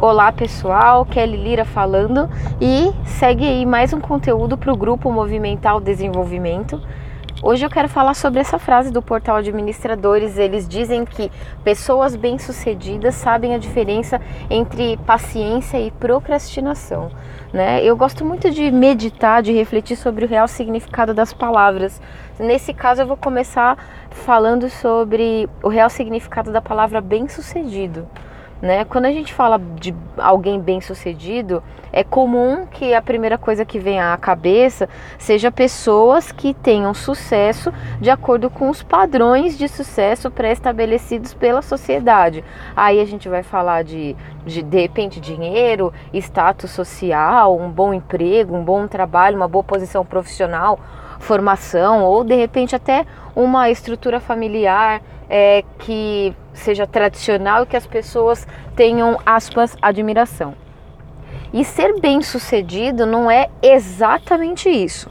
[0.00, 5.80] Olá pessoal, Kelly Lira falando e segue aí mais um conteúdo para o Grupo Movimental
[5.80, 6.80] Desenvolvimento.
[7.42, 10.38] Hoje eu quero falar sobre essa frase do portal Administradores.
[10.38, 11.32] Eles dizem que
[11.64, 17.10] pessoas bem-sucedidas sabem a diferença entre paciência e procrastinação.
[17.52, 17.82] Né?
[17.82, 22.00] Eu gosto muito de meditar, de refletir sobre o real significado das palavras.
[22.38, 23.76] Nesse caso, eu vou começar
[24.10, 28.06] falando sobre o real significado da palavra bem-sucedido.
[28.60, 28.84] Né?
[28.84, 33.78] Quando a gente fala de alguém bem sucedido, é comum que a primeira coisa que
[33.78, 40.28] vem à cabeça seja pessoas que tenham sucesso de acordo com os padrões de sucesso
[40.30, 42.44] pré-estabelecidos pela sociedade.
[42.74, 48.56] Aí a gente vai falar de, de, de repente, dinheiro, status social, um bom emprego,
[48.56, 50.80] um bom trabalho, uma boa posição profissional,
[51.20, 57.86] formação, ou de repente até uma estrutura familiar é, que seja tradicional e que as
[57.86, 60.54] pessoas tenham, aspas, admiração.
[61.52, 65.10] E ser bem sucedido não é exatamente isso.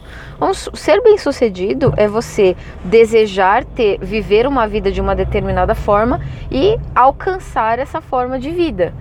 [0.76, 6.78] ser bem sucedido é você desejar ter, viver uma vida de uma determinada forma e
[6.94, 8.94] alcançar essa forma de vida.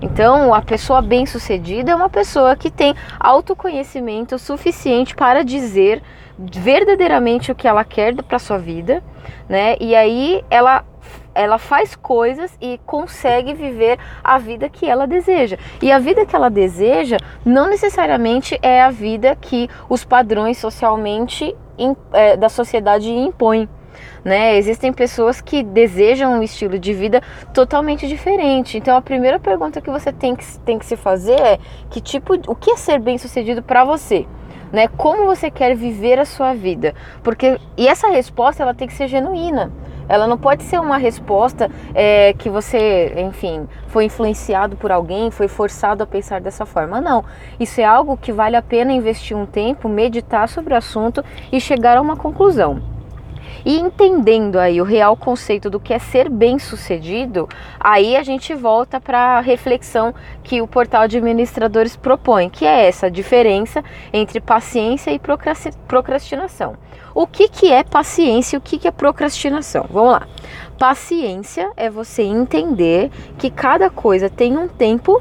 [0.00, 6.02] Então, a pessoa bem sucedida é uma pessoa que tem autoconhecimento suficiente para dizer
[6.38, 9.02] verdadeiramente o que ela quer para sua vida,
[9.48, 9.76] né?
[9.80, 10.84] E aí ela
[11.34, 15.56] ela faz coisas e consegue viver a vida que ela deseja.
[15.80, 21.56] E a vida que ela deseja não necessariamente é a vida que os padrões socialmente
[22.12, 23.68] é, da sociedade impõem.
[24.24, 24.56] Né?
[24.56, 28.76] Existem pessoas que desejam um estilo de vida totalmente diferente.
[28.78, 31.58] Então a primeira pergunta que você tem que, tem que se fazer é
[31.90, 34.26] que tipo, o que é ser bem sucedido para você?
[34.72, 34.88] Né?
[34.88, 36.94] Como você quer viver a sua vida?
[37.22, 39.72] Porque e essa resposta ela tem que ser genuína.
[40.08, 45.48] Ela não pode ser uma resposta é, que você, enfim, foi influenciado por alguém, foi
[45.48, 47.00] forçado a pensar dessa forma.
[47.00, 47.24] Não.
[47.60, 51.60] Isso é algo que vale a pena investir um tempo, meditar sobre o assunto e
[51.60, 52.97] chegar a uma conclusão.
[53.64, 57.48] E entendendo aí o real conceito do que é ser bem-sucedido,
[57.78, 62.86] aí a gente volta para a reflexão que o portal de administradores propõe, que é
[62.86, 63.82] essa diferença
[64.12, 65.20] entre paciência e
[65.86, 66.76] procrastinação.
[67.14, 69.86] O que, que é paciência e o que, que é procrastinação?
[69.90, 70.28] Vamos lá.
[70.78, 75.20] Paciência é você entender que cada coisa tem um tempo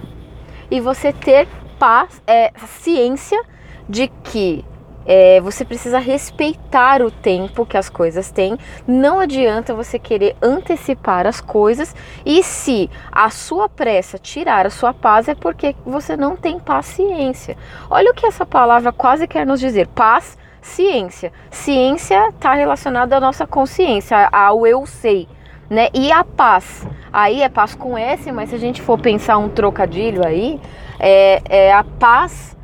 [0.69, 1.47] e você ter
[1.79, 3.41] paz, é, ciência
[3.87, 4.63] de que
[5.07, 8.57] é, você precisa respeitar o tempo que as coisas têm.
[8.85, 11.95] Não adianta você querer antecipar as coisas
[12.25, 17.55] e se a sua pressa tirar a sua paz é porque você não tem paciência.
[17.89, 21.31] Olha o que essa palavra quase quer nos dizer: paz, ciência.
[21.49, 25.27] Ciência está relacionada à nossa consciência, ao eu sei.
[25.69, 25.89] Né?
[25.93, 29.49] E a paz, aí é paz com S, mas se a gente for pensar um
[29.49, 30.61] trocadilho aí,
[30.97, 32.56] é, é a paz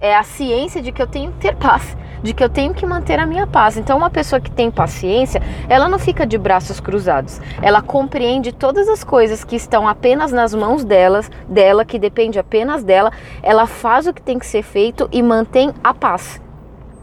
[0.00, 2.86] é a ciência de que eu tenho que ter paz, de que eu tenho que
[2.86, 3.76] manter a minha paz.
[3.76, 7.40] Então, uma pessoa que tem paciência, ela não fica de braços cruzados.
[7.60, 12.82] Ela compreende todas as coisas que estão apenas nas mãos delas, dela, que depende apenas
[12.82, 13.12] dela.
[13.42, 16.40] Ela faz o que tem que ser feito e mantém a paz.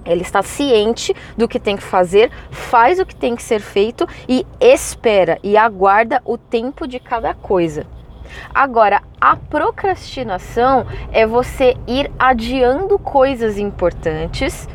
[0.05, 4.07] Ele está ciente do que tem que fazer, faz o que tem que ser feito
[4.29, 7.88] e espera e aguarda o tempo de cada coisa.
[8.53, 14.68] Agora, a procrastinação é você ir adiando coisas importantes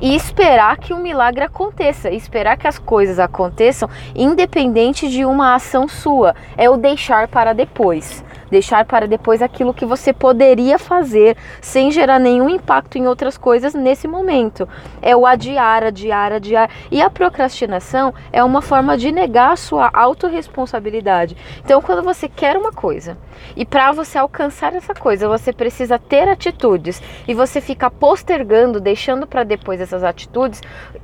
[0.00, 5.88] e esperar que o milagre aconteça, esperar que as coisas aconteçam independente de uma ação
[5.88, 6.34] sua.
[6.56, 12.18] É o deixar para depois deixar para depois aquilo que você poderia fazer sem gerar
[12.18, 14.68] nenhum impacto em outras coisas nesse momento.
[15.00, 16.70] É o adiar, adiar, adiar.
[16.90, 21.36] E a procrastinação é uma forma de negar a sua autorresponsabilidade.
[21.64, 23.16] Então, quando você quer uma coisa
[23.56, 29.26] e para você alcançar essa coisa, você precisa ter atitudes e você fica postergando, deixando
[29.26, 30.62] para depois essas atitudes,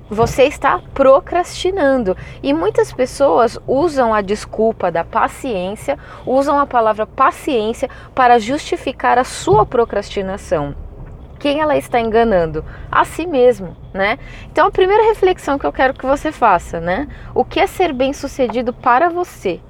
[0.09, 2.16] você está procrastinando.
[2.43, 7.34] E muitas pessoas usam a desculpa da paciência, usam a palavra paciência
[8.15, 10.75] para justificar a sua procrastinação.
[11.39, 12.65] Quem ela está enganando?
[12.91, 14.19] A si mesmo, né?
[14.51, 17.09] Então a primeira reflexão que eu quero que você faça, né?
[17.34, 19.60] O que é ser bem-sucedido para você?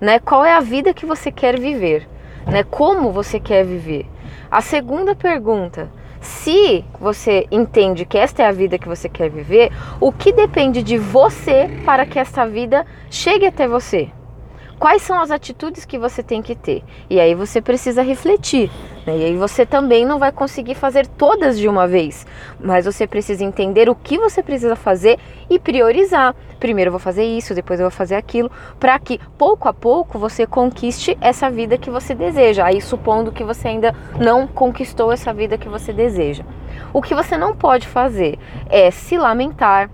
[0.00, 0.18] Né?
[0.18, 2.08] Qual é a vida que você quer viver?
[2.46, 2.62] Né?
[2.64, 4.06] Como você quer viver?
[4.50, 5.90] A segunda pergunta,
[6.20, 10.82] se você entende que esta é a vida que você quer viver, o que depende
[10.82, 14.10] de você para que esta vida chegue até você?
[14.82, 16.82] Quais são as atitudes que você tem que ter?
[17.08, 18.68] E aí você precisa refletir,
[19.06, 19.16] Né?
[19.16, 22.26] E aí você também não vai conseguir fazer todas de uma vez,
[22.58, 26.34] mas você precisa entender o que você precisa fazer e priorizar.
[26.58, 28.50] Primeiro eu vou fazer isso, depois eu vou fazer aquilo,
[28.80, 32.64] para que pouco a pouco você conquiste essa vida que você deseja.
[32.64, 36.42] Aí supondo que você ainda não conquistou essa vida que você deseja.
[36.92, 38.36] O que você não pode fazer
[38.68, 39.88] é se lamentar,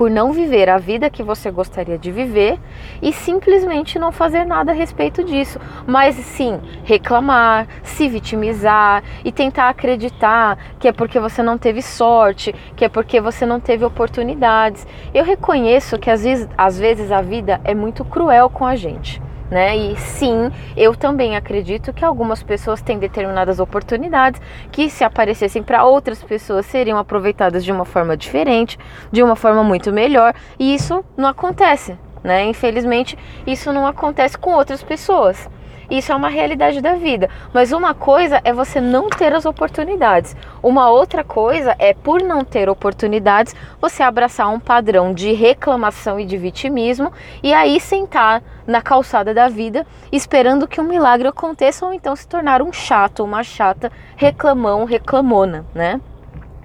[0.00, 2.58] por não viver a vida que você gostaria de viver
[3.02, 9.68] e simplesmente não fazer nada a respeito disso, mas sim reclamar, se vitimizar e tentar
[9.68, 14.86] acreditar que é porque você não teve sorte, que é porque você não teve oportunidades.
[15.12, 19.20] Eu reconheço que às vezes, às vezes a vida é muito cruel com a gente
[19.50, 19.76] né?
[19.76, 25.84] E sim, eu também acredito que algumas pessoas têm determinadas oportunidades que, se aparecessem para
[25.84, 28.78] outras pessoas, seriam aproveitadas de uma forma diferente,
[29.10, 32.44] de uma forma muito melhor, e isso não acontece, né?
[32.44, 35.48] Infelizmente, isso não acontece com outras pessoas.
[35.90, 37.28] Isso é uma realidade da vida.
[37.52, 40.36] Mas uma coisa é você não ter as oportunidades.
[40.62, 46.24] Uma outra coisa é, por não ter oportunidades, você abraçar um padrão de reclamação e
[46.24, 51.92] de vitimismo e aí sentar na calçada da vida esperando que um milagre aconteça ou
[51.92, 56.00] então se tornar um chato, uma chata, reclamão, reclamona, né?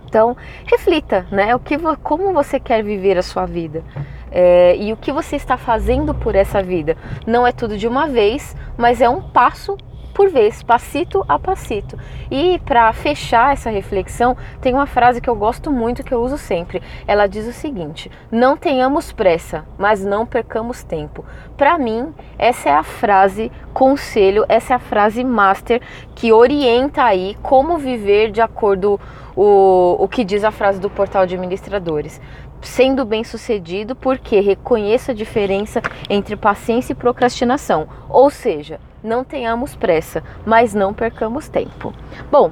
[0.07, 1.56] Então, reflita, né?
[1.56, 3.83] O que, como você quer viver a sua vida
[4.31, 6.98] é, e o que você está fazendo por essa vida.
[7.25, 9.77] Não é tudo de uma vez, mas é um passo
[10.16, 12.00] por vez, passito a passito.
[12.31, 16.38] E para fechar essa reflexão, tem uma frase que eu gosto muito que eu uso
[16.38, 16.81] sempre.
[17.06, 21.25] Ela diz o seguinte: "Não tenhamos pressa, mas não percamos tempo".
[21.57, 25.81] Para mim, essa é a frase conselho, essa é a frase master
[26.16, 28.98] que orienta aí como viver de acordo
[29.36, 32.22] o, o que diz a frase do portal de administradores
[32.65, 39.75] sendo bem sucedido porque reconheça a diferença entre paciência e procrastinação, ou seja, não tenhamos
[39.75, 41.94] pressa, mas não percamos tempo.
[42.31, 42.51] Bom,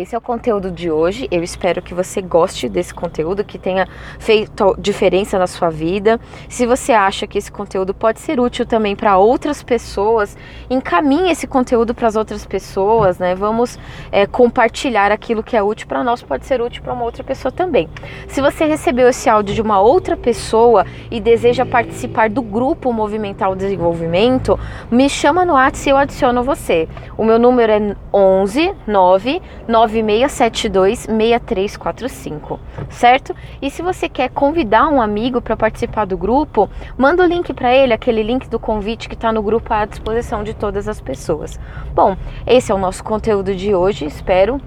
[0.00, 1.26] esse é o conteúdo de hoje.
[1.30, 6.20] Eu espero que você goste desse conteúdo, que tenha feito diferença na sua vida.
[6.48, 10.36] Se você acha que esse conteúdo pode ser útil também para outras pessoas,
[10.70, 13.34] encaminhe esse conteúdo para as outras pessoas, né?
[13.34, 13.76] Vamos
[14.12, 17.50] é, compartilhar aquilo que é útil para nós, pode ser útil para uma outra pessoa
[17.50, 17.88] também.
[18.28, 23.56] Se você recebeu esse áudio de uma outra pessoa e deseja participar do grupo Movimental
[23.56, 24.58] Desenvolvimento,
[24.90, 26.88] me chama no WhatsApp e eu adiciono você.
[27.16, 33.34] O meu número é 11 9 9672 6345, certo?
[33.60, 37.74] E se você quer convidar um amigo para participar do grupo, manda o link para
[37.74, 41.58] ele, aquele link do convite que está no grupo à disposição de todas as pessoas.
[41.94, 44.60] Bom, esse é o nosso conteúdo de hoje, espero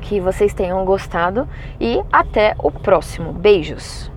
[0.00, 1.48] que vocês tenham gostado
[1.80, 3.32] e até o próximo.
[3.32, 4.13] Beijos!